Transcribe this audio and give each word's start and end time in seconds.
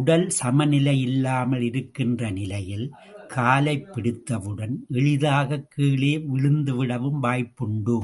உடல் 0.00 0.28
சமநிலை 0.28 1.00
இல்லாமல் 1.00 1.60
இருக்கின்ற 1.60 2.30
நிலையில் 2.30 2.92
காலைப் 3.28 3.92
பிடித்தவுடன், 3.92 4.84
எளிதாகக் 4.88 5.70
கீழே 5.70 6.18
விழுந்துவிடவும் 6.18 7.22
வாய்ப்புண்டு. 7.22 8.04